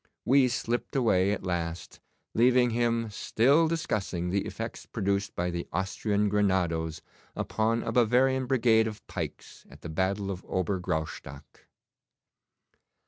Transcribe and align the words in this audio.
We 0.25 0.47
slipped 0.47 0.95
away 0.95 1.31
at 1.31 1.43
last, 1.43 1.99
leaving 2.33 2.71
him 2.71 3.11
still 3.11 3.67
discussing 3.67 4.31
the 4.31 4.47
effects 4.47 4.87
produced 4.87 5.35
by 5.35 5.51
the 5.51 5.67
Austrian 5.71 6.27
grenadoes 6.27 7.03
upon 7.35 7.83
a 7.83 7.91
Bavarian 7.91 8.47
brigade 8.47 8.87
of 8.87 9.05
pikes 9.05 9.63
at 9.69 9.81
the 9.81 9.89
battle 9.89 10.31
of 10.31 10.43
Ober 10.49 10.79
Graustock. 10.79 11.67